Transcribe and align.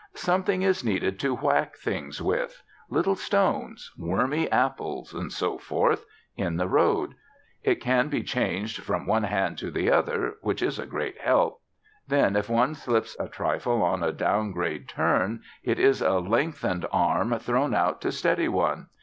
Something 0.15 0.63
is 0.63 0.83
needed 0.83 1.19
to 1.19 1.35
whack 1.35 1.75
things 1.75 2.23
with, 2.23 2.63
little 2.89 3.13
stones, 3.15 3.91
wormy 3.95 4.51
apples, 4.51 5.13
and 5.13 5.31
so 5.31 5.59
forth, 5.59 6.07
in 6.35 6.57
the 6.57 6.67
road. 6.67 7.13
It 7.61 7.75
can 7.81 8.07
be 8.09 8.23
changed 8.23 8.81
from 8.81 9.05
one 9.05 9.21
hand 9.25 9.59
to 9.59 9.69
the 9.69 9.91
other, 9.91 10.37
which 10.41 10.63
is 10.63 10.79
a 10.79 10.87
great 10.87 11.19
help. 11.21 11.61
Then 12.07 12.35
if 12.35 12.49
one 12.49 12.73
slips 12.73 13.15
a 13.19 13.27
trifle 13.27 13.83
on 13.83 14.01
a 14.01 14.11
down 14.11 14.53
grade 14.53 14.89
turn 14.89 15.43
it 15.63 15.77
is 15.77 16.01
a 16.01 16.17
lengthened 16.17 16.87
arm 16.91 17.37
thrown 17.37 17.75
out 17.75 18.01
to 18.01 18.11
steady 18.11 18.47
one. 18.47 18.87